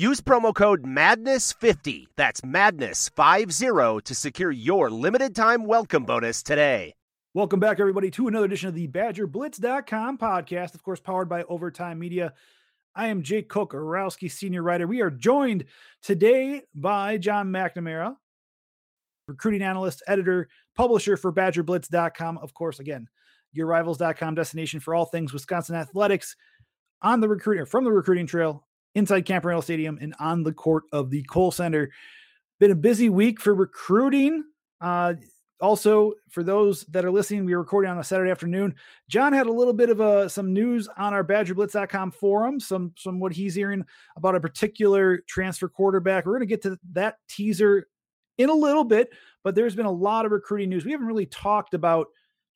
[0.00, 6.94] Use promo code MADNESS50, that's MADNESS50, to secure your limited time welcome bonus today.
[7.34, 11.98] Welcome back, everybody, to another edition of the BadgerBlitz.com podcast, of course, powered by Overtime
[11.98, 12.32] Media.
[12.94, 14.86] I am Jake Kocorowski senior writer.
[14.86, 15.66] We are joined
[16.00, 18.16] today by Jon McNamara,
[19.28, 22.38] recruiting analyst, editor, publisher for BadgerBlitz.com.
[22.38, 23.06] Of course, again,
[23.54, 26.36] yourrivals.com destination for all things Wisconsin athletics
[27.02, 30.84] on the recruiting from the recruiting trail inside Camp Randall Stadium and on the court
[30.92, 31.90] of the Kohl Center.
[32.58, 34.44] Been a busy week for recruiting.
[34.80, 35.14] Uh,
[35.60, 38.74] also, for those that are listening, we are recording on a Saturday afternoon.
[39.08, 42.92] Jon had a little bit of a, uh, some news on our BadgerBlitz.com forum, some
[42.96, 43.84] some what he's hearing
[44.16, 46.24] about a particular transfer quarterback.
[46.24, 47.88] We're going to get to that teaser
[48.38, 49.10] in a little bit,
[49.44, 50.86] but there's been a lot of recruiting news.
[50.86, 52.06] We haven't really talked about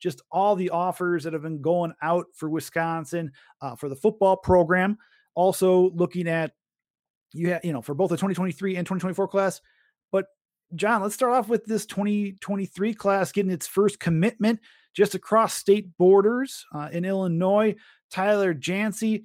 [0.01, 4.37] just all the offers that have been going out for Wisconsin uh, for the football
[4.37, 4.99] program.
[5.35, 6.53] Also, looking at
[7.33, 9.61] you have you know for both the 2023 and 2024 class,
[10.13, 10.27] but
[10.75, 14.61] Jon, let's start off with this 2023 class getting its first commitment
[14.95, 17.75] just across state borders uh, in Illinois.
[18.11, 19.25] Tyler Jansey,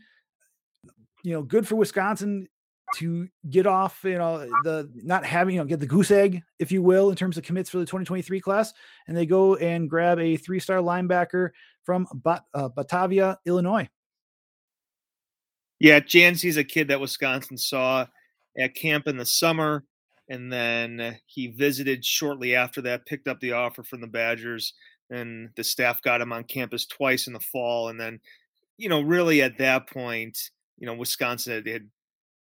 [1.24, 2.48] you know, good for Wisconsin
[2.96, 6.72] to get off, you know, the not having, you know, get the goose egg, if
[6.72, 8.74] you will, in terms of commits for the 2023 class.
[9.08, 11.52] And they go and grab a three star linebacker
[11.84, 13.88] from Bat- uh, Batavia, Illinois.
[15.79, 18.06] Yeah, Jansey's a kid that Wisconsin saw
[18.57, 19.85] at camp in the summer
[20.29, 24.73] and then he visited shortly after that, picked up the offer from the Badgers,
[25.09, 27.89] and the staff got him on campus twice in the fall.
[27.89, 28.19] And then,
[28.78, 30.38] you know, really at that point,
[30.78, 31.89] you know, Wisconsin had, had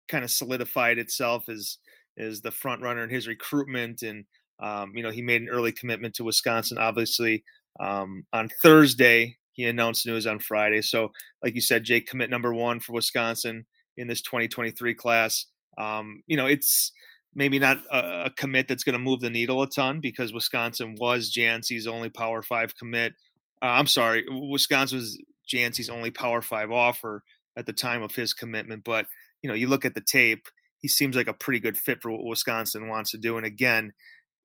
[0.10, 1.78] kind of solidified itself as
[2.18, 4.26] as the front runner in his recruitment, and
[4.62, 6.78] um, you know, he made an early commitment to Wisconsin.
[6.78, 7.46] Obviously,
[7.80, 10.82] um, on Thursday, he announced news on Friday.
[10.82, 11.12] So,
[11.44, 13.66] like you said, Jake, commit number one for Wisconsin
[13.98, 15.48] in this 2023 class.
[15.78, 16.94] Um, you know, it's
[17.36, 20.96] maybe not a, a commit that's going to move the needle a ton because Wisconsin
[20.98, 23.16] was Jansey's only Power Five commit.
[23.62, 25.22] Uh, I'm sorry, Wisconsin was
[25.54, 27.24] Jansey's only Power Five offer
[27.58, 28.86] at the time of his commitment.
[28.86, 29.08] But
[29.42, 30.46] you know, you look at the tape,
[30.78, 33.36] he seems like a pretty good fit for what Wisconsin wants to do.
[33.36, 33.92] And again,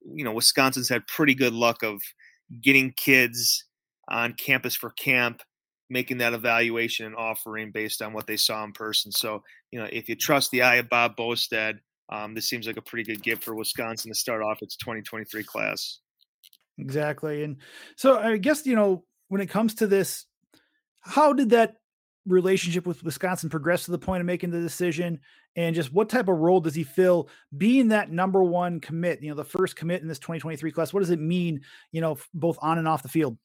[0.05, 2.03] you know, Wisconsin's had pretty good luck of
[2.61, 3.65] getting kids
[4.09, 5.43] on campus for camp,
[5.91, 9.13] making that evaluation and offering based on what they saw in person.
[9.13, 11.79] So, you know, if you trust the eye of Bob Bostad,
[12.11, 15.43] um, this seems like a pretty good gift for Wisconsin to start off its 2023
[15.45, 16.01] class.
[16.79, 17.45] Exactly.
[17.45, 17.57] And
[17.97, 20.27] so I guess, you know, when it comes to this,
[21.01, 21.77] how did that
[22.27, 25.21] relationship with Wisconsin progress to the point of making the decision?
[25.57, 29.29] And just what type of role does he fill being that number one commit, you
[29.29, 30.93] know, the first commit in this 2023 class?
[30.93, 31.61] What does it mean,
[31.93, 33.39] you know, both on and off the field?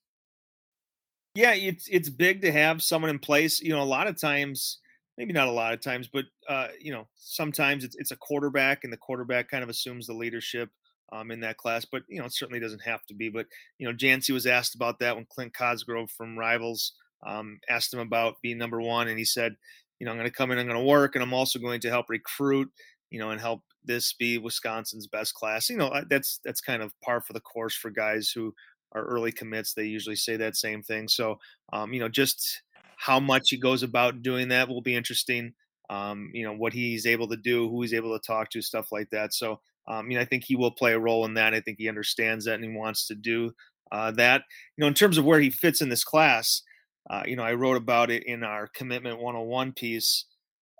[1.35, 3.61] Yeah, it's it's big to have someone in place.
[3.61, 4.79] You know, a lot of times
[5.17, 8.83] maybe not a lot of times, but uh, you know, sometimes it's it's a quarterback,
[8.83, 10.69] and the quarterback kind of assumes the leadership
[11.11, 11.85] um, in that class.
[11.85, 13.29] But you know, it certainly doesn't have to be.
[13.29, 13.45] But
[13.77, 16.93] you know, Jansey was asked about that when Clint Cosgrove from Rivals
[17.27, 19.55] um, asked him about being number one, and he said,
[19.99, 21.81] you know, I'm going to come in, I'm going to work, and I'm also going
[21.81, 22.71] to help recruit,
[23.11, 25.69] you know, and help this be Wisconsin's best class.
[25.69, 28.53] You know, that's that's kind of par for the course for guys who
[28.93, 29.73] are early commits.
[29.73, 31.07] They usually say that same thing.
[31.07, 31.39] So,
[31.73, 32.61] um, you know, just
[32.97, 35.53] how much he goes about doing that will be interesting.
[35.89, 38.91] Um, you know what he's able to do, who he's able to talk to, stuff
[38.91, 39.33] like that.
[39.33, 41.53] So, um, you know, I think he will play a role in that.
[41.53, 43.51] I think he understands that and he wants to do
[43.91, 44.43] uh, that.
[44.77, 46.61] You know, in terms of where he fits in this class,
[47.09, 50.25] uh, you know, I wrote about it in our commitment 101 piece.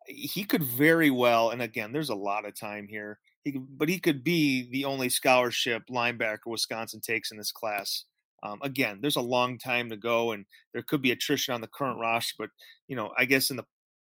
[0.05, 3.19] He could very well, and again, there's a lot of time here.
[3.43, 8.05] He but he could be the only scholarship linebacker Wisconsin takes in this class.
[8.43, 11.67] Um, again, there's a long time to go, and there could be attrition on the
[11.67, 12.35] current roster.
[12.37, 12.49] But
[12.87, 13.65] you know, I guess in the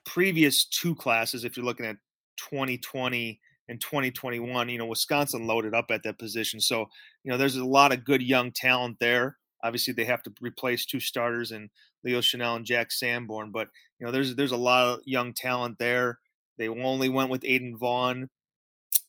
[0.05, 1.97] previous two classes, if you're looking at
[2.37, 3.39] 2020
[3.69, 6.59] and 2021, you know, Wisconsin loaded up at that position.
[6.59, 6.85] So
[7.23, 9.37] you know, there's a lot of good young talent there.
[9.63, 11.69] Obviously, they have to replace two starters and
[12.03, 13.67] Leo Chenal and Jack Sanborn, but
[13.99, 16.19] you know, there's there's a lot of young talent there.
[16.57, 18.29] They only went with Aiden Vaughn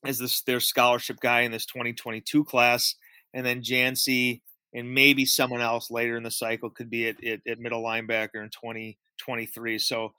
[0.05, 2.95] as this their scholarship guy in this 2022 class,
[3.35, 4.41] and then Jansey
[4.75, 8.43] and maybe someone else later in the cycle could be at, at, at middle linebacker
[8.43, 9.79] in 2023.
[9.79, 10.13] So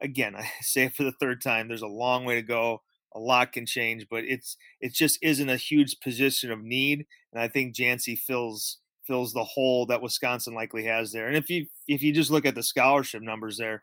[0.00, 1.68] again, I say it for the third time.
[1.68, 2.82] There's a long way to go.
[3.14, 7.40] A lot can change, but it's it just isn't a huge position of need, and
[7.40, 11.26] I think Jansey fills fills the hole that Wisconsin likely has there.
[11.26, 13.82] And if you if you just look at the scholarship numbers there,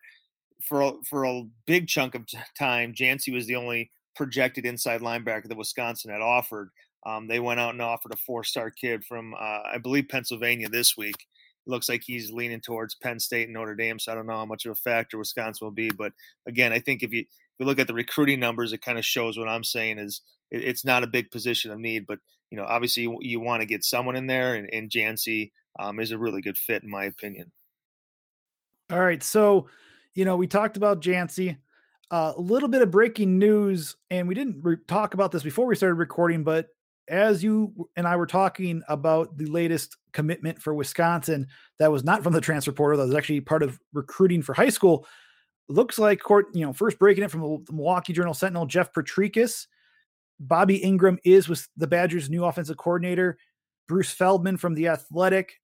[0.63, 2.25] for a, for a big chunk of
[2.57, 6.69] time, Jansey was the only projected inside linebacker that Wisconsin had offered.
[7.05, 10.95] Um, they went out and offered a four-star kid from, uh, I believe, Pennsylvania this
[10.95, 11.25] week.
[11.65, 14.45] Looks like he's leaning towards Penn State and Notre Dame, so I don't know how
[14.45, 15.89] much of a factor Wisconsin will be.
[15.89, 16.11] But
[16.45, 19.05] again, I think if you if you look at the recruiting numbers, it kind of
[19.05, 20.21] shows what I'm saying is
[20.51, 22.19] it, it's not a big position of need, but
[22.51, 25.99] you know, obviously you, you want to get someone in there, and, and Jansey um,
[25.99, 27.51] is a really good fit in my opinion.
[28.91, 29.67] All right, so
[30.13, 31.57] you know we talked about Jansey.
[32.13, 35.65] Uh, a little bit of breaking news, and we didn't re- talk about this before
[35.65, 36.67] we started recording, but
[37.07, 41.47] as you and I were talking about the latest commitment for Wisconsin,
[41.79, 44.69] that was not from the transfer portal, that was actually part of recruiting for high
[44.69, 45.07] school.
[45.69, 49.65] Looks like court, you know, first breaking it from the Milwaukee Journal Sentinel, Jeff Potrykus.
[50.39, 53.39] Bobby Engram is with the Badgers' new offensive coordinator.
[53.87, 55.59] Bruce Feldman from the Athletic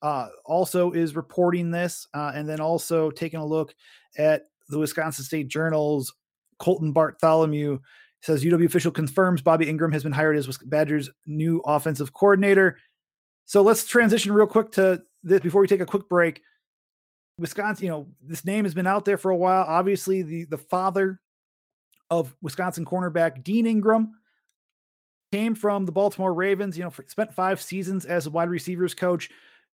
[0.00, 3.74] uh, also is reporting this, uh, and then also taking a look
[4.16, 6.12] at the Wisconsin State Journal's
[6.60, 7.78] Colten Bartholomew
[8.22, 12.78] says UW official confirms Bobby Engram has been hired as Badgers' new offensive coordinator.
[13.46, 16.42] So let's transition real quick to this before we take a quick break.
[17.38, 19.64] Wisconsin, you know, this name has been out there for a while.
[19.66, 21.20] Obviously, the the father
[22.10, 24.10] of Wisconsin cornerback Dean Engram
[25.32, 26.76] came from the Baltimore Ravens.
[26.76, 29.30] You know, for, spent five seasons as a wide receivers coach.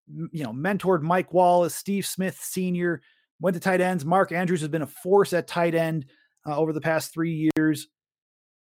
[0.06, 3.00] You know, mentored Mike Wallace, Steve Smith Senior.
[3.40, 4.04] Went to tight ends.
[4.04, 6.06] Mark Andrews has been a force at tight end
[6.46, 7.88] uh, over the past three years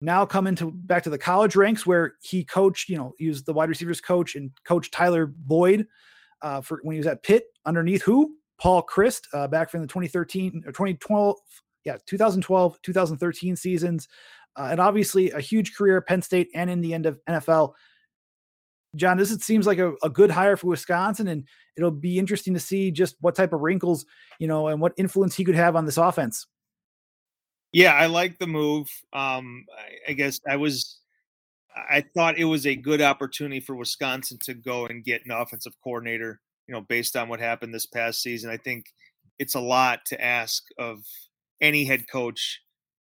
[0.02, 3.44] now coming to back to the college ranks where he coached, you know, he was
[3.44, 5.88] the wide receivers coach and coach Tyler Boyd
[6.42, 8.36] uh, for when he was at Pitt underneath who?
[8.60, 11.36] Paul Chryst uh, back from the 2013 or 2012,
[11.86, 14.08] yeah, 2012, 2013 seasons.
[14.56, 17.74] Uh, and obviously a huge career at Penn State and in the end of NFL.
[18.96, 21.44] Jon, this it seems like a, a good hire for Wisconsin, and
[21.78, 24.06] it'll be interesting to see just what type of wrinkles,
[24.40, 26.48] you know, and what influence he could have on this offense.
[27.72, 28.90] Yeah, I like the move.
[29.14, 31.00] Um, I, I, guess I was,
[31.76, 35.74] I thought it was a good opportunity for Wisconsin to go and get an offensive
[35.84, 36.42] coordinator.
[36.68, 38.86] You know, based on what happened this past season, I think
[39.38, 41.00] it's a lot to ask of
[41.62, 42.62] any head coach.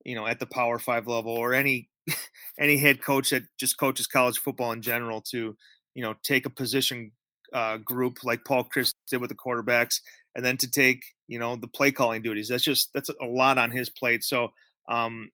[0.06, 1.90] You know, at the Power Five level, or any
[2.60, 5.56] any head coach that just coaches college football in general, to
[5.96, 7.12] you know take a position
[7.54, 10.00] uh, group like Paul Chryst did with the quarterbacks
[10.36, 12.50] and then to take you know the play calling duties.
[12.50, 14.24] That's just that's a lot on his plate.
[14.24, 14.50] So
[14.90, 15.30] um,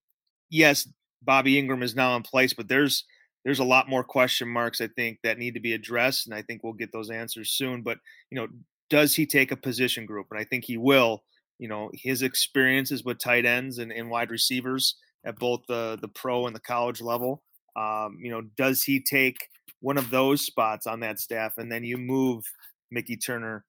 [0.50, 0.88] yes,
[1.22, 3.06] Bobby Engram is now in place, but there's
[3.46, 6.42] there's a lot more question marks I think that need to be addressed, and I
[6.42, 7.82] think we'll get those answers soon.
[7.82, 7.98] But
[8.30, 8.48] you know,
[8.90, 10.28] does he take a position group?
[10.32, 11.24] And I think he will.
[11.58, 14.96] You know, his experiences with tight ends and, and wide receivers
[15.26, 17.44] at both the the pro and the college level.
[17.76, 19.48] Um, you know, does he take
[19.82, 22.44] one of those spots on that staff, and then you move
[22.92, 23.66] Mickey Turner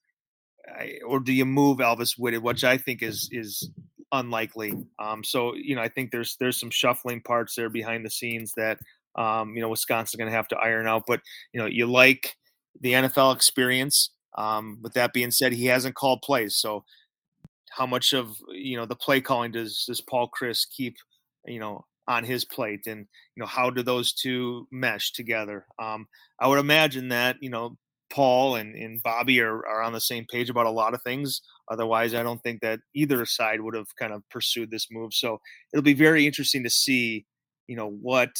[1.07, 3.71] or do you move Alvis Whitted, which I think is is
[4.13, 4.73] unlikely.
[4.99, 8.53] Um, so you know, I think there's there's some shuffling parts there behind the scenes
[8.57, 8.79] that
[9.17, 11.05] um, you know Wisconsin's going to have to iron out.
[11.07, 11.21] But
[11.53, 12.37] you know, you like
[12.81, 14.11] the NFL experience.
[14.39, 16.85] Um, with that being said, he hasn't called plays, so
[17.71, 20.97] how much of you know the play calling does does Paul Chryst keep
[21.47, 23.07] you know on his plate, and
[23.37, 25.67] you know how do those two mesh together?
[25.79, 26.07] Um,
[26.41, 27.77] I would imagine that you know
[28.11, 31.41] Paul and, and Bobby are, are on the same page about a lot of things.
[31.71, 35.15] Otherwise, I don't think that either side would have kind of pursued this move.
[35.15, 35.41] So
[35.73, 37.25] it'll be very interesting to see,
[37.69, 38.31] you know, what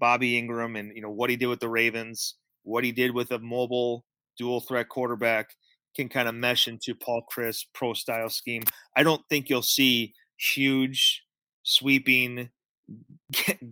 [0.00, 3.30] Bobby Engram and, you know, what he did with the Ravens, what he did with
[3.30, 4.04] a mobile
[4.36, 5.50] dual threat quarterback
[5.94, 8.62] can kind of mesh into Paul Chryst pro style scheme.
[8.96, 11.22] I don't think you'll see huge
[11.62, 12.50] sweeping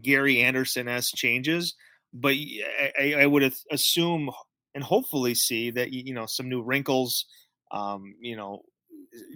[0.02, 1.74] Gary Anderson s changes,
[2.12, 2.34] but
[2.98, 4.30] I, I would assume
[4.74, 7.26] and hopefully see that you know some new wrinkles
[7.72, 8.62] um, you know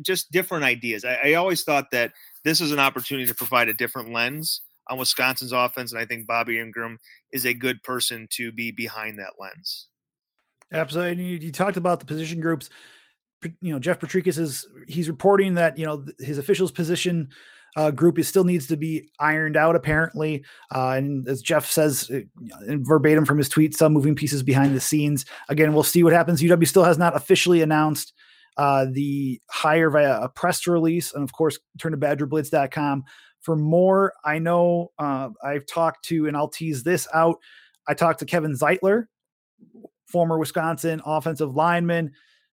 [0.02, 1.04] just different ideas.
[1.04, 2.12] I, I, always thought that
[2.44, 6.26] this is an opportunity to provide a different lens on wisconsin's offense and i think
[6.26, 6.96] bobby Engram
[7.32, 9.88] is a good person to be behind that lens.
[10.72, 12.70] Absolutely you, you talked about the position groups.
[13.60, 17.28] You know jeff Potrykus is he's reporting that you know his officials position
[17.76, 20.44] uh, group is still needs to be ironed out apparently.
[20.74, 22.10] Uh, and as Jeff says
[22.66, 25.24] verbatim from his tweet, some moving pieces behind the scenes.
[25.48, 26.42] Again, we'll see what happens.
[26.42, 28.12] UW still has not officially announced
[28.56, 33.04] uh, the hire via a press release, and of course, turn to BadgerBlitz.com
[33.40, 34.12] for more.
[34.24, 37.38] I know uh, I've talked to, and I'll tease this out.
[37.88, 39.06] I talked to Kevin Zeitler,
[40.06, 42.12] former Wisconsin offensive lineman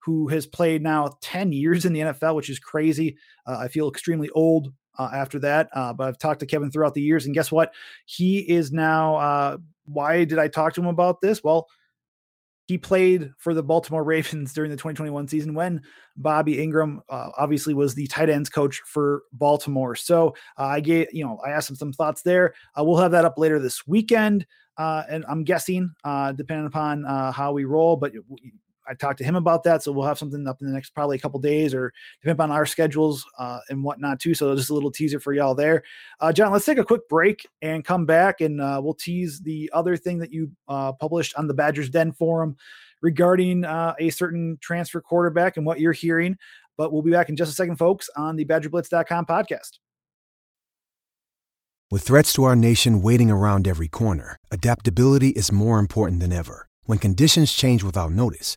[0.07, 3.17] who has played now 10 years in the NFL, which is crazy.
[3.45, 6.95] Uh, I feel extremely old uh, after that, uh, but I've talked to Kevin throughout
[6.95, 7.27] the years.
[7.27, 7.75] And guess what?
[8.07, 9.17] He is now.
[9.17, 11.43] Uh, why did I talk to him about this?
[11.45, 11.69] Well,
[12.67, 15.83] he played for the Baltimore Ravens during the 2021 season when
[16.17, 19.95] Bobby Engram uh, obviously was the tight ends coach for Baltimore.
[19.95, 22.55] So uh, I gave, you know, I asked him some thoughts there.
[22.79, 24.47] Uh, we'll have that up later this weekend.
[24.77, 28.13] Uh, and I'm guessing, uh, depending upon uh, how we roll, but
[28.89, 31.17] I talked to him about that, so we'll have something up in the next probably
[31.17, 34.35] a couple days, or depending on our schedules uh, and whatnot too.
[34.35, 35.83] So just a little teaser for y'all there.
[36.21, 39.71] Uh, Jon, let's take a quick break and come back, and uh, we'll tease the
[39.73, 42.57] other thing that you uh, published on the Badgers Den forum
[43.03, 46.37] regarding uh, a certain transfer quarterback and what you're hearing.
[46.77, 49.79] But we'll be back in just a second, folks, on the BadgerBlitz.com podcast.
[51.91, 56.67] With threats to our nation waiting around every corner, adaptability is more important than ever.
[56.85, 58.57] When conditions change without notice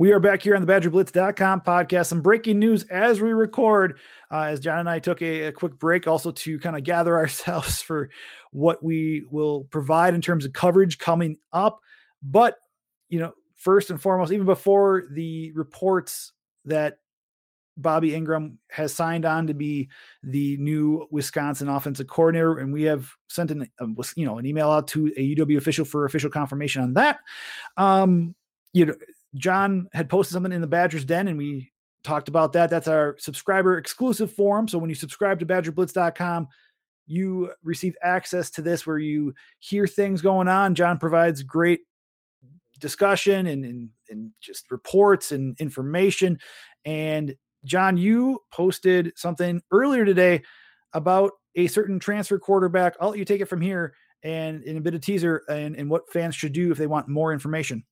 [0.00, 2.06] We are back here on the BadgerBlitz.com podcast.
[2.06, 5.78] Some breaking news as we record, uh, as Jon and I took a, a quick
[5.78, 8.10] break also to kind of gather ourselves for
[8.50, 11.78] what we will provide in terms of coverage coming up.
[12.24, 12.56] But,
[13.08, 16.32] you know, first and foremost, even before the reports
[16.64, 16.98] that
[17.76, 19.90] Bobby Engram has signed on to be
[20.24, 23.68] the new Wisconsin offensive coordinator, and we have sent an
[24.16, 27.18] you know an email out to a UW official for official confirmation on that.
[27.76, 28.36] Um,
[28.72, 28.94] you know,
[29.34, 31.72] Jon had posted something in the Badgers Den, and we
[32.04, 32.70] talked about that.
[32.70, 34.68] That's our subscriber exclusive forum.
[34.68, 36.48] So when you subscribe to BadgerBlitz.com,
[37.06, 40.74] you receive access to this where you hear things going on.
[40.74, 41.80] Jon provides great
[42.78, 46.38] discussion and, and, and just reports and information.
[46.84, 50.42] And Jon, you posted something earlier today
[50.92, 52.94] about a certain transfer quarterback.
[53.00, 55.90] I'll let you take it from here and in a bit of teaser and, and
[55.90, 57.84] what fans should do if they want more information.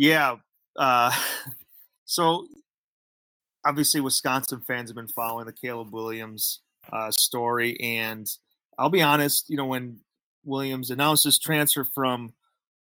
[0.00, 0.36] Yeah.
[0.78, 1.12] Uh,
[2.06, 2.46] so
[3.66, 8.26] obviously, Wisconsin fans have been following the Caleb Williams uh, story, and
[8.78, 9.50] I'll be honest.
[9.50, 10.00] You know, when
[10.42, 12.32] Williams announced his transfer from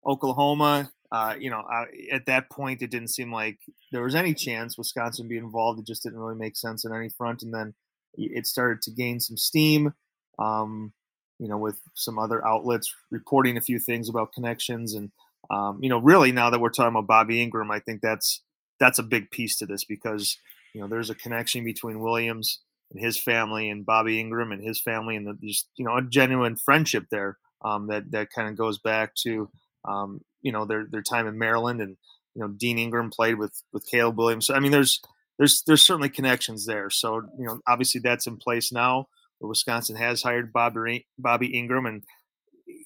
[0.06, 3.58] Oklahoma, uh, you know, I, at that point, it didn't seem like
[3.90, 5.80] there was any chance Wisconsin be involved.
[5.80, 7.42] It just didn't really make sense on any front.
[7.42, 7.74] And then
[8.14, 9.92] it started to gain some steam,
[10.38, 10.92] um,
[11.40, 14.94] you know, with some other outlets reporting a few things about connections.
[14.94, 15.10] And
[15.50, 18.42] um, you know, really now that we're talking about Bobby Engram, I think that's
[18.78, 20.36] that's a big piece to this because
[20.74, 24.80] you know there's a connection between Williams and his family and Bobby Engram and his
[24.80, 28.78] family, and just you know a genuine friendship there um, that that kind of goes
[28.78, 29.48] back to
[29.86, 31.96] um, you know their their time in Maryland, and
[32.34, 34.46] you know Dean Engram played with with Caleb Williams.
[34.46, 35.00] So, I mean, there's
[35.38, 36.90] there's there's certainly connections there.
[36.90, 39.08] So you know, obviously that's in place now.
[39.40, 42.02] Wisconsin has hired Bobby Bobby Engram, and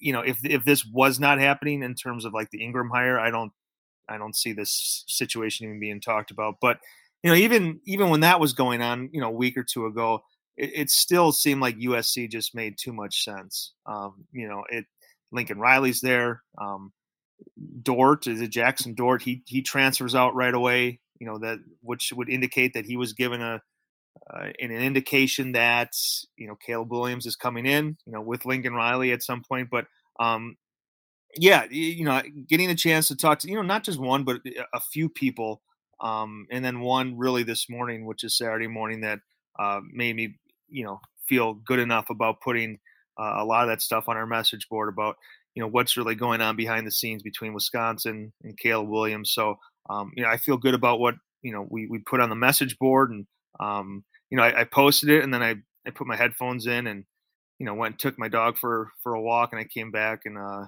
[0.01, 3.19] you know, if if this was not happening in terms of like the Engram hire,
[3.19, 3.53] I don't
[4.09, 6.57] I don't see this situation even being talked about.
[6.61, 6.79] But
[7.23, 9.87] you know, even even when that was going on, you know, a week or two
[9.87, 10.23] ago,
[10.57, 13.73] it, it still seemed like USC just made too much sense.
[13.87, 14.87] Um, you know, it
[15.31, 16.43] Lincoln Riley's there.
[16.61, 16.93] Um,
[17.83, 19.23] Dart is it Jaxson Dart?
[19.23, 21.01] He he transfers out right away.
[21.19, 23.63] You know that which would indicate that he was given a
[24.31, 25.93] uh, in an indication that
[26.37, 29.69] you know Caleb Williams is coming in, you know, with Lincoln Riley at some point.
[29.71, 29.87] But
[30.21, 30.57] um,
[31.37, 34.41] yeah, you know, getting a chance to talk to you know not just one but
[34.73, 35.63] a few people,
[36.01, 39.21] um, and then one really this morning, which is Saturday morning, that
[39.59, 40.37] uh, made me
[40.69, 42.79] you know feel good enough about putting
[43.19, 45.17] uh, a lot of that stuff on our message board about
[45.55, 49.33] you know what's really going on behind the scenes between Wisconsin and Caleb Williams.
[49.33, 49.57] So
[49.91, 52.37] um, you know, I feel good about what you know we we put on the
[52.37, 53.27] message board and
[53.61, 56.87] um, you know, I, I, posted it and then I, I put my headphones in
[56.87, 57.05] and,
[57.59, 60.23] you know, went and took my dog for, for a walk and I came back
[60.25, 60.65] and, uh,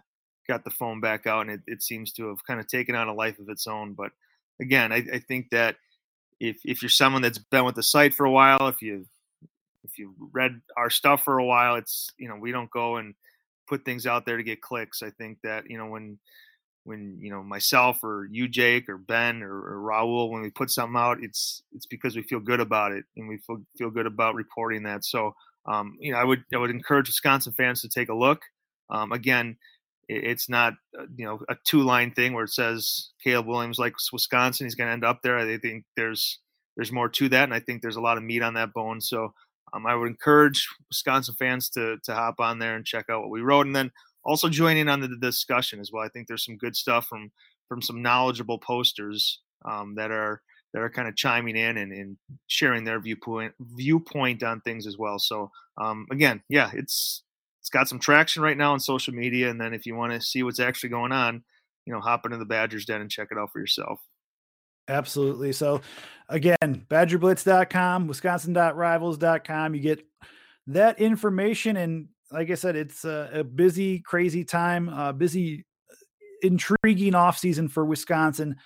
[0.46, 3.08] got the phone back out and it, it seems to have kind of taken on
[3.08, 3.94] a life of its own.
[3.94, 4.12] But
[4.60, 5.76] again, I, I think that
[6.40, 9.06] if, if you're someone that's been with the site for a while, if you,
[9.82, 13.14] if you read our stuff for a while, it's, you know, we don't go and
[13.66, 15.02] put things out there to get clicks.
[15.02, 16.18] I think that, you know, when,
[16.84, 20.70] when you know myself or you Jake or Ben or, or Raul when we put
[20.70, 24.06] something out it's it's because we feel good about it and we feel, feel good
[24.06, 25.34] about reporting that so
[25.66, 28.42] um, you know I would I would encourage Wisconsin fans to take a look
[28.90, 29.56] um, again
[30.08, 34.12] it's not uh, you know a two line thing where it says Caleb Williams likes
[34.12, 34.66] Wisconsin.
[34.66, 35.38] He's going to end up there.
[35.38, 36.38] I think there's
[36.76, 39.00] there's more to that, and I think there's a lot of meat on that bone.
[39.00, 39.32] So
[39.72, 43.30] um, I would encourage Wisconsin fans to to hop on there and check out what
[43.30, 43.90] we wrote, and then
[44.24, 46.04] also join in on the discussion as well.
[46.04, 47.30] I think there's some good stuff from
[47.68, 52.16] from some knowledgeable posters um, that are that are kind of chiming in and, and,
[52.48, 55.18] sharing their viewpoint viewpoint on things as well.
[55.18, 55.50] So
[55.80, 57.22] um, again, yeah, it's
[57.60, 59.48] it's got some traction right now on social media.
[59.48, 61.42] And then if you want to see what's actually going on,
[61.86, 64.00] you know, hop into the Badgers Den and check it out for yourself.
[64.86, 65.52] Absolutely.
[65.52, 65.80] So
[66.28, 69.74] again, badgerblitz.com, wisconsin.rivals.com.
[69.74, 70.06] You get
[70.66, 71.78] that information.
[71.78, 75.64] And like I said, it's a, a busy, crazy time, uh, busy,
[76.42, 78.56] intriguing off season for Wisconsin.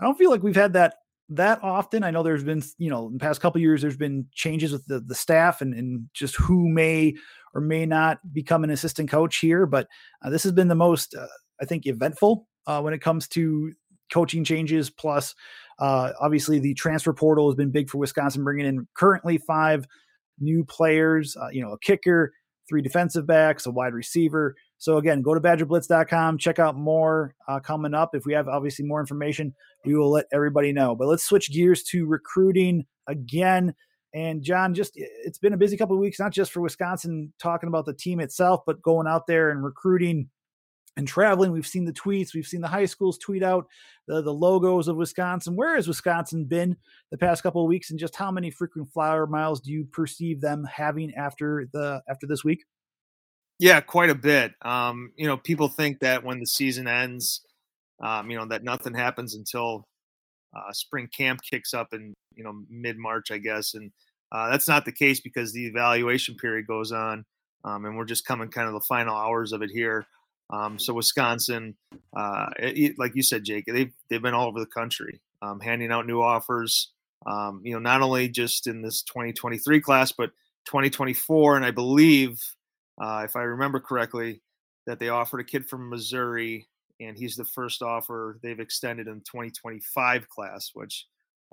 [0.00, 0.94] I don't feel like we've had that
[1.30, 2.04] that often.
[2.04, 4.86] I know there's been, you know, in the past couple years, there's been changes with
[4.86, 7.14] the, the staff and, and just who may
[7.52, 9.66] or may not become an assistant coach here.
[9.66, 9.88] But
[10.22, 11.26] uh, this has been the most, uh,
[11.60, 13.72] I think, eventful uh, when it comes to
[14.12, 14.88] coaching changes.
[14.88, 15.34] Plus,
[15.80, 19.84] uh, obviously, the transfer portal has been big for Wisconsin, bringing in currently five
[20.38, 22.32] new players, uh, you know, a kicker,
[22.68, 24.56] three defensive backs, a wide receiver.
[24.78, 28.14] So again, go to badgerblitz.com, check out more uh, coming up.
[28.14, 29.54] If we have obviously more information,
[29.84, 30.94] we will let everybody know.
[30.94, 33.74] But let's switch gears to recruiting again.
[34.14, 37.68] And Jon, just it's been a busy couple of weeks, not just for Wisconsin talking
[37.68, 40.30] about the team itself, but going out there and recruiting
[40.96, 41.52] and traveling.
[41.52, 43.66] We've seen the tweets, we've seen the high schools tweet out
[44.06, 45.56] the, the logos of Wisconsin.
[45.56, 46.76] Where has Wisconsin been
[47.10, 50.40] the past couple of weeks, and just how many frequent flyer miles do you perceive
[50.40, 52.64] them having after the after this week?
[53.58, 54.52] Yeah, quite a bit.
[54.62, 57.40] Um, you know, people think that when the season ends,
[58.02, 59.86] um, you know, that nothing happens until
[60.54, 63.90] uh, spring camp kicks up in you know mid March, I guess, and
[64.32, 67.24] uh, that's not the case because the evaluation period goes on,
[67.64, 70.06] um, and we're just coming kind of the final hours of it here.
[70.50, 71.76] Um, so Wisconsin,
[72.16, 75.90] uh, it, like you said, Jake, they've they've been all over the country, um, handing
[75.90, 76.92] out new offers.
[77.26, 80.30] Um, you know, not only just in this 2023 class, but
[80.66, 82.40] 2024, and I believe
[83.00, 84.42] uh, if I remember correctly,
[84.86, 86.68] that they offered a kid from Missouri,
[87.00, 91.06] and he's the first offer they've extended in 2025 class, which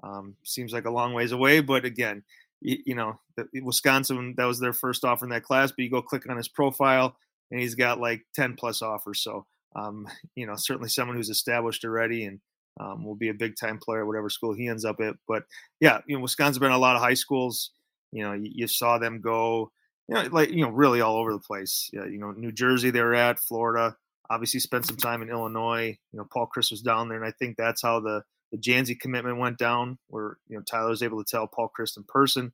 [0.04, 1.60] um, seems like a long ways away.
[1.62, 2.24] But again,
[2.62, 5.89] you, you know, the, Wisconsin, that was their first offer in that class, but you
[5.89, 7.15] go click on his profile,
[7.54, 9.22] and he's got like 10 plus offers.
[9.22, 12.39] So, um, you know, certainly someone who's established already and
[12.80, 15.16] um, will be a big time player, at whatever school he ends up at.
[15.28, 15.44] But
[15.80, 17.72] yeah, you know, Wisconsin's been a lot of high schools.
[18.12, 19.72] You know, you, you saw them go
[20.08, 21.89] you know, like you know, really all over the place.
[21.94, 23.96] Yeah, you know, New Jersey they were at, Florida.
[24.30, 25.98] Obviously, spent some time in Illinois.
[26.12, 29.00] You know, Paul Chryst was down there, and I think that's how the the Jansey
[29.00, 32.52] commitment went down, where you know Tyler was able to tell Paul Chryst in person.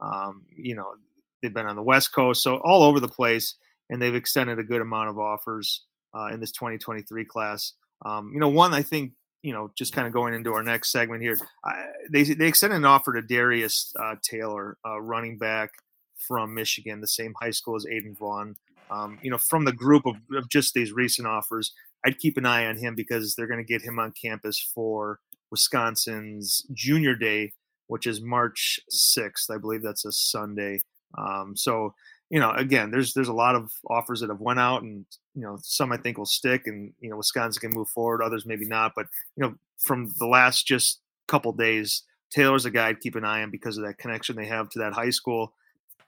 [0.00, 0.94] Um, you know,
[1.42, 3.54] they've been on the West Coast, so all over the place,
[3.90, 7.72] and they've extended a good amount of offers uh, in this 2023 class.
[8.04, 10.90] Um, you know, one I think you know, just kind of going into our next
[10.90, 15.70] segment here, I, they they extended an offer to Darius uh, Taylor, uh, running back
[16.16, 18.56] from Michigan, the same high school as Aiden Vaughn.
[18.90, 21.72] Um, you know, from the group of, of, just these recent offers,
[22.04, 25.20] I'd keep an eye on him because they're going to get him on campus for
[25.50, 27.52] Wisconsin's Junior Day,
[27.88, 29.50] which is March 6th.
[29.54, 30.80] I believe that's a Sunday.
[31.16, 31.94] Um, so,
[32.30, 35.42] you know, again, there's there's a lot of offers that have went out, and you
[35.42, 38.22] know, some I think will stick, and you know, Wisconsin can move forward.
[38.22, 42.88] Others maybe not, but you know, from the last just couple days, Taylor's a guy
[42.88, 45.54] I'd keep an eye on because of that connection they have to that high school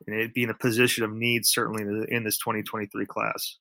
[0.07, 3.57] and it being a position of need certainly in this 2023 class.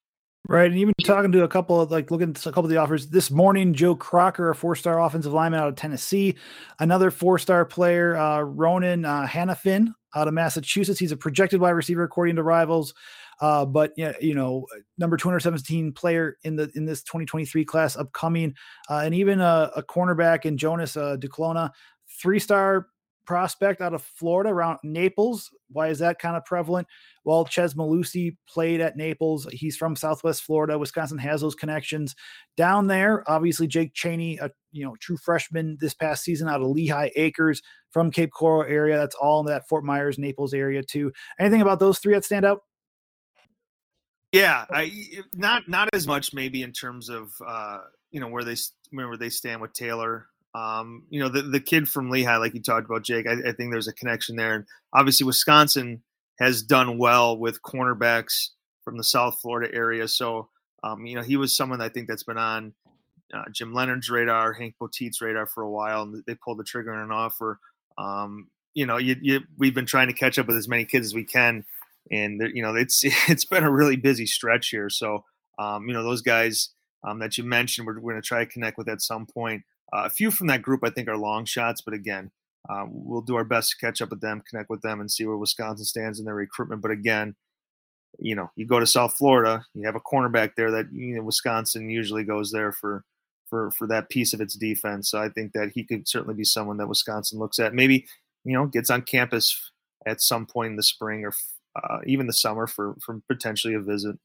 [0.47, 2.77] Right, and even talking to a couple of like looking at a couple of the
[2.77, 6.35] offers this morning, Joe Crocker, a four-star offensive lineman out of Tennessee,
[6.79, 10.99] another four-star player, uh, Ronan uh, Hanafin out of Massachusetts.
[10.99, 12.93] He's a projected wide receiver according to Rivals,
[13.41, 14.65] uh, but you know,
[14.97, 18.53] number 217 player in the in this 2023 class upcoming,
[18.89, 21.71] uh, and even a, a cornerback in Jonas uh, Duclona,
[22.21, 22.87] three-star
[23.29, 25.51] prospect out of Florida around Naples.
[25.69, 26.87] Why is that kind of prevalent?
[27.23, 29.47] Well, Chez Mellusi played at Naples.
[29.51, 30.79] He's from Southwest Florida.
[30.79, 32.15] Wisconsin has those connections
[32.57, 33.23] down there.
[33.29, 37.61] Obviously, Jake Chaney, a you know true freshman this past season out of Lehigh Acres
[37.91, 38.97] from Cape Coral area.
[38.97, 41.11] That's all in that Fort Myers, Naples area too.
[41.39, 42.61] Anything about those three that stand out?
[44.31, 44.91] Yeah, I,
[45.35, 48.55] not not as much maybe in terms of uh, you know where they
[48.89, 50.25] where they stand with Taylor.
[50.55, 53.51] Um, you know, the, the kid from Lehigh, like you talked about, Jake, I, I,
[53.51, 54.55] think there's a connection there.
[54.55, 56.01] And obviously, Wisconsin
[56.39, 58.49] has done well with cornerbacks
[58.83, 60.07] from the South Florida area.
[60.07, 60.49] So,
[60.83, 62.73] um, you know, he was someone I think that's been on
[63.33, 66.93] uh, Jim Leonhard's radar, Hank Poteet's radar for a while, and they pulled the trigger
[66.93, 67.59] on an offer.
[67.97, 71.07] Um, you know, you, you, we've been trying to catch up with as many kids
[71.07, 71.65] as we can,
[72.11, 74.89] and you know, it's it's been a really busy stretch here.
[74.89, 75.25] So,
[75.59, 76.69] Um, you know, those guys
[77.03, 79.63] um, that you mentioned, we're, we're going to try to connect with at some point.
[79.93, 82.31] Uh, a few from that group, I think, are long shots, but again,
[82.69, 85.25] uh, we'll do our best to catch up with them, connect with them, and see
[85.25, 86.81] where Wisconsin stands in their recruitment.
[86.81, 87.35] But again,
[88.19, 91.23] you know, you go to South Florida, you have a cornerback there that you know
[91.23, 93.03] Wisconsin usually goes there for
[93.49, 95.09] for for that piece of its defense.
[95.09, 97.73] So I think that he could certainly be someone that Wisconsin looks at.
[97.73, 98.05] Maybe
[98.43, 99.71] you know gets on campus
[100.05, 101.33] at some point in the spring or
[101.75, 104.17] uh, even the summer for for potentially a visit.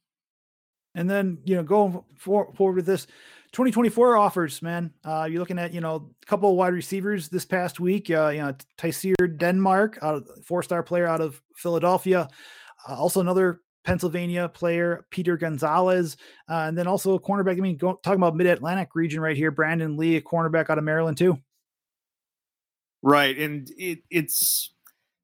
[0.93, 3.07] And then you know going for, forward with this
[3.55, 4.91] 2024 offers, man.
[5.05, 8.11] Uh, you're looking at you know a couple of wide receivers this past week.
[8.11, 12.27] Uh, you know Tyseer Denmark, out of four star player out of Philadelphia.
[12.87, 16.17] Uh, also another Pennsylvania player, Peter Gonzalez,
[16.49, 17.57] uh, and then also a cornerback.
[17.57, 20.77] I mean, go, talking about Mid Atlantic region right here, Brandon Lee, a cornerback out
[20.77, 21.37] of Maryland too.
[23.01, 24.73] Right, and it, it's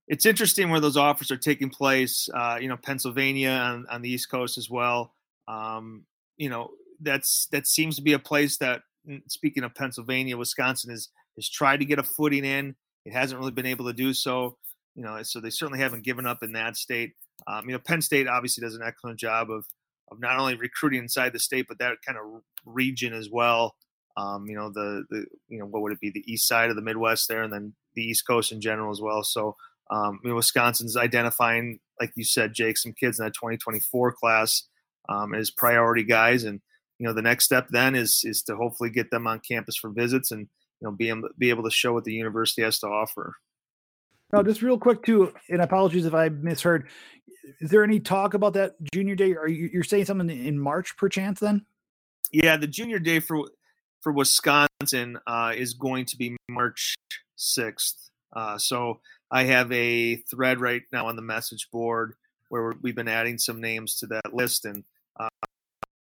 [0.07, 2.29] it's interesting where those offers are taking place.
[2.33, 5.13] Uh, you know, Pennsylvania on, on the East Coast as well.
[5.49, 6.05] Um,
[6.37, 8.81] you know, that's that seems to be a place that.
[9.09, 12.75] Mm, speaking of Pennsylvania, Wisconsin is has tried to get a footing in.
[13.05, 14.57] It hasn't really been able to do so.
[14.95, 17.13] You know, so they certainly haven't given up in that state.
[17.47, 19.65] Um, you know, Penn State obviously does an excellent job of
[20.11, 23.75] of not only recruiting inside the state, but that kind of region as well.
[24.17, 26.75] Um, you know, the the you know what would it be the east side of
[26.75, 29.23] the Midwest there, and then the East Coast in general as well.
[29.23, 29.55] So,
[29.89, 34.63] um, you know, Wisconsin's identifying, like you said, Jake, some kids in that 2024 class
[35.09, 36.61] um, as priority guys, and
[37.01, 39.89] you know, the next step then is is to hopefully get them on campus for
[39.89, 40.41] visits and
[40.79, 43.37] you know be able be able to show what the university has to offer.
[44.31, 46.87] Now, just real quick too, and apologies if I misheard.
[47.59, 49.33] Is there any talk about that junior day?
[49.33, 51.39] Are you you're saying something in March, perchance?
[51.39, 51.65] Then,
[52.31, 53.49] yeah, the junior day for
[54.01, 56.93] for Wisconsin uh, is going to be March
[57.35, 58.11] sixth.
[58.31, 58.99] Uh, so
[59.31, 62.13] I have a thread right now on the message board
[62.49, 64.83] where we've been adding some names to that list, and
[65.19, 65.29] uh,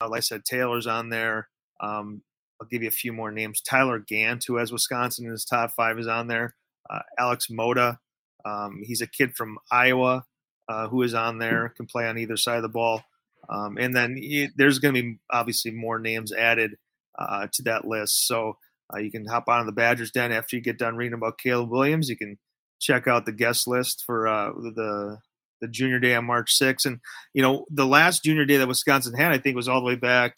[0.08, 1.48] like I said, Taylor's on there.
[1.80, 2.22] Um,
[2.60, 3.60] I'll give you a few more names.
[3.60, 6.54] Tyler Gant, who has Wisconsin in his top five, is on there.
[6.88, 7.98] Uh, Alex Moda,
[8.44, 10.24] um, he's a kid from Iowa
[10.68, 13.02] uh, who is on there, can play on either side of the ball.
[13.48, 16.76] Um, and then he, there's going to be obviously more names added
[17.18, 18.26] uh, to that list.
[18.26, 18.56] So
[18.94, 21.70] uh, you can hop on the Badgers Den after you get done reading about Caleb
[21.70, 22.08] Williams.
[22.08, 22.38] You can
[22.80, 25.18] check out the guest list for uh, the
[25.62, 26.84] the junior day on March 6th.
[26.84, 27.00] And,
[27.32, 29.94] you know, the last junior day that Wisconsin had, I think, was all the way
[29.94, 30.36] back.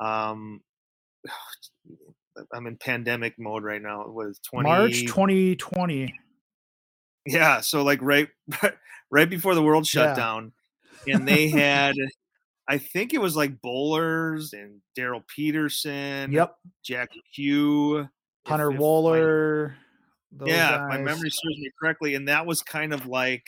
[0.00, 0.60] Um,
[2.52, 4.02] I'm in pandemic mode right now.
[4.02, 6.14] It was 20, March 2020.
[7.26, 8.28] Yeah, so like right
[9.10, 10.14] right before the world shut yeah.
[10.14, 10.52] down,
[11.08, 11.96] and they had,
[12.68, 16.30] I think it was like Bowlers and Daryl Peterson.
[16.30, 16.54] Yep.
[16.84, 18.08] Jack Hugh,
[18.46, 19.74] Hunter if, Wohler.
[20.44, 23.42] yeah, my memory serves me correctly, and that was kind of like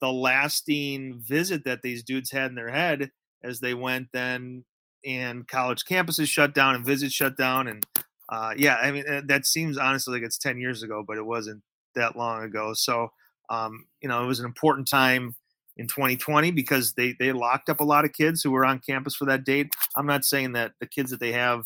[0.00, 3.10] the lasting visit that these dudes had in their head
[3.42, 4.64] as they went then
[5.04, 7.84] and college campuses shut down and visits shut down and
[8.28, 11.62] uh, yeah i mean that seems honestly like it's 10 years ago but it wasn't
[11.94, 13.10] that long ago so
[13.50, 15.34] um, you know, it was an important time
[15.76, 19.14] in 2020 because they they locked up a lot of kids who were on campus
[19.14, 19.72] for that date.
[19.96, 21.64] I'm not saying that the kids that they have,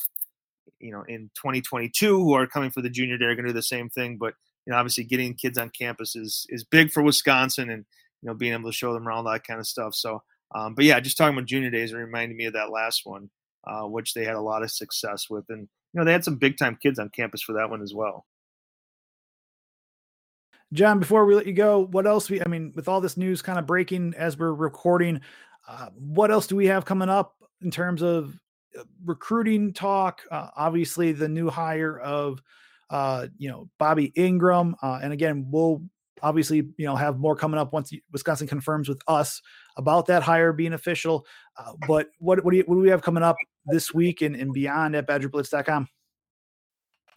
[0.80, 3.54] you know, in 2022 who are coming for the junior day are going to do
[3.54, 4.34] the same thing, but
[4.66, 7.84] you know, obviously getting kids on campus is is big for Wisconsin and
[8.24, 9.94] you know being able to show them around that kind of stuff.
[9.94, 10.22] So,
[10.54, 13.28] um, but yeah, just talking about junior days, reminded me of that last one,
[13.64, 16.36] uh, which they had a lot of success with, and you know they had some
[16.36, 18.24] big time kids on campus for that one as well.
[20.72, 23.42] Jon, before we let you go, what else we I mean, with all this news
[23.42, 25.20] kind of breaking as we're recording,
[25.68, 28.34] uh, what else do we have coming up in terms of
[28.78, 30.22] uh, recruiting talk?
[30.30, 32.40] Uh, obviously, the new hire of
[32.88, 34.72] uh, you know Bobby Engram.
[34.82, 35.82] uh, and again, we'll
[36.22, 39.40] obviously you know have more coming up once Wisconsin confirms with us
[39.76, 41.26] about that hire being official.
[41.58, 44.36] Uh, but what what do, you, what do we have coming up this week and,
[44.36, 45.88] and beyond at BadgerBlitz.com?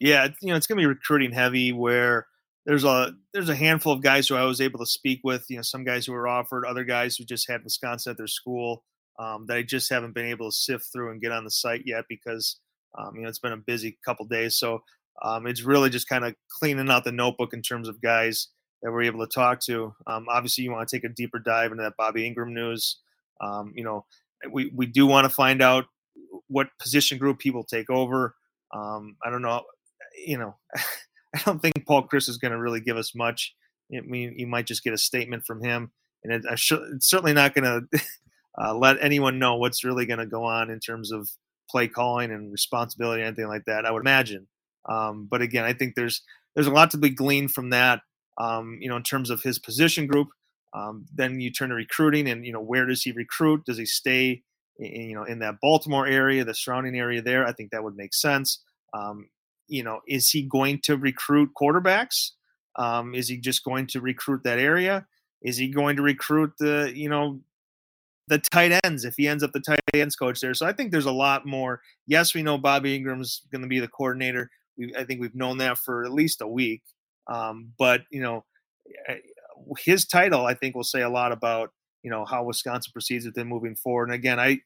[0.00, 2.26] Yeah, you know it's going to be recruiting heavy where
[2.66, 5.46] there's a there's a handful of guys who I was able to speak with.
[5.48, 8.26] You know, some guys who were offered, other guys who just had Wisconsin at their
[8.26, 8.84] school
[9.18, 11.82] um, that I just haven't been able to sift through and get on the site
[11.84, 12.58] yet because
[12.96, 14.58] um, you know it's been a busy couple days.
[14.58, 14.82] So
[15.22, 18.48] um, it's really just kind of cleaning out the notebook in terms of guys
[18.82, 19.94] that we're able to talk to.
[20.06, 22.98] Um, obviously, you want to take a deeper dive into that Bobby Engram news.
[23.40, 24.04] Um, you know,
[24.50, 25.86] we we do want to find out
[26.48, 28.34] what position group people take over.
[28.74, 29.62] Um, I don't know,
[30.26, 30.56] you know.
[31.34, 33.54] I don't think Paul Chryst is going to really give us much.
[33.94, 35.92] I mean, you might just get a statement from him,
[36.24, 36.72] and it, it's
[37.06, 38.00] certainly not going to
[38.60, 41.28] uh, let anyone know what's really going to go on in terms of
[41.70, 43.84] play calling and responsibility, anything like that.
[43.84, 44.46] I would imagine.
[44.88, 46.22] Um, but again, I think there's
[46.54, 48.00] there's a lot to be gleaned from that.
[48.38, 50.28] Um, you know, in terms of his position group.
[50.74, 53.64] Um, then you turn to recruiting, and you know, where does he recruit?
[53.64, 54.42] Does he stay
[54.78, 57.46] in, you know in that Baltimore area, the surrounding area there.
[57.46, 58.62] I think that would make sense.
[58.94, 59.28] Um,
[59.66, 62.30] you know, is he going to recruit quarterbacks?
[62.76, 65.06] Um, is he just going to recruit that area?
[65.42, 67.40] Is he going to recruit the you know
[68.28, 70.54] the tight ends if he ends up the tight ends coach there?
[70.54, 71.80] So I think there's a lot more.
[72.06, 74.50] Yes, we know Bobby Engram's going to be the coordinator.
[74.76, 76.82] We, I think we've known that for at least a week.
[77.28, 78.44] Um, but you know,
[79.08, 79.16] eh,
[79.78, 81.70] his title I think will say a lot about
[82.02, 84.04] you know how Wisconsin proceeds with him moving forward.
[84.04, 84.60] And again, I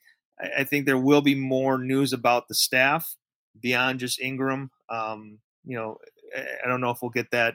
[0.59, 3.17] I think there will be more news about the staff
[3.61, 4.69] beyond just Engram.
[4.89, 5.99] Um, you know,
[6.37, 7.55] I don't know if we'll get that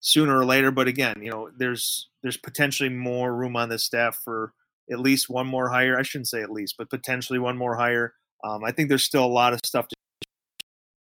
[0.00, 4.20] sooner or later, but again, you know, there's there's potentially more room on the staff
[4.24, 4.52] for
[4.90, 5.98] at least one more hire.
[5.98, 8.14] I shouldn't say at least, but potentially one more hire.
[8.42, 9.96] Um, I think there's still a lot of stuff to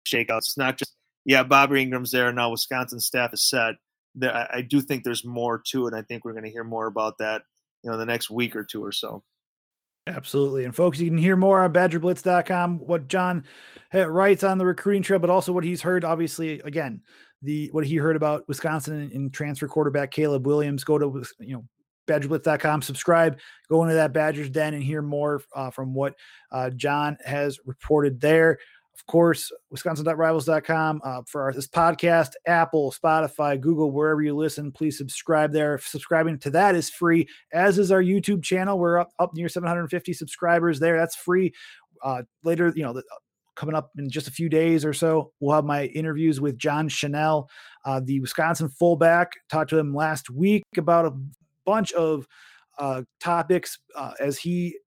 [0.06, 0.40] shake out.
[0.40, 0.94] It's not just
[1.26, 2.52] yeah, Bobby Engram's there now.
[2.52, 3.76] Wisconsin staff is set.
[4.24, 5.94] I, I do think there's more to it.
[5.94, 7.44] I think we're going to hear more about that,
[7.84, 9.24] you know, the next week or two or so.
[10.08, 10.66] Absolutely.
[10.66, 13.44] And folks, you can hear more on badgerblitz.com, what Jon
[13.94, 16.04] writes on the recruiting trail, but also what he's heard.
[16.04, 17.02] Obviously, again,
[17.44, 20.84] the what he heard about Wisconsin and transfer quarterback Caleb Williams.
[20.84, 21.66] Go to you know
[22.08, 26.16] badgerblitz.com, subscribe, go into that Badgers Den and hear more uh, from what
[26.52, 28.58] uh, Jon has reported there.
[28.94, 34.72] Of course, wisconsin.rivals.com uh, for our, this podcast, Apple, Spotify, Google, wherever you listen.
[34.72, 35.80] Please subscribe there.
[35.80, 38.78] Subscribing to that is free, as is our YouTube channel.
[38.78, 40.98] We're up, up near 750 subscribers there.
[40.98, 41.54] That's free.
[42.04, 43.04] Uh, later, you know, the,
[43.56, 46.90] coming up in just a few days or so, we'll have my interviews with John
[46.90, 47.48] Chenal,
[47.86, 49.34] uh, the Wisconsin fullback.
[49.50, 51.14] Talked to him last week about a
[51.66, 52.28] bunch of
[52.80, 54.78] uh, topics uh, as he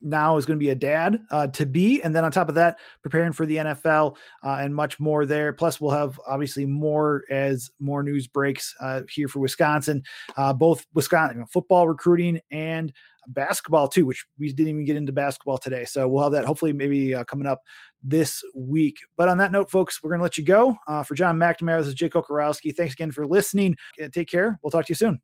[0.00, 2.02] now is going to be a dad uh, to be.
[2.02, 5.52] And then on top of that, preparing for the NFL uh, and much more there.
[5.52, 10.02] Plus, we'll have obviously more as more news breaks uh, here for Wisconsin,
[10.36, 12.92] uh, both Wisconsin football recruiting and
[13.28, 15.84] basketball too, which we didn't even get into basketball today.
[15.84, 17.62] So we'll have that hopefully maybe uh, coming up
[18.02, 18.96] this week.
[19.16, 20.76] But on that note, folks, we're going to let you go.
[20.86, 22.74] Uh, for Jon McNamara, this is Jake Kocorowski.
[22.74, 23.76] Thanks again for listening.
[24.12, 24.58] Take care.
[24.62, 25.20] We'll talk to you soon.